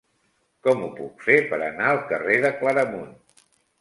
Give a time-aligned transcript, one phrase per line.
[0.67, 3.13] Com ho puc fer per anar al carrer de Claramunt?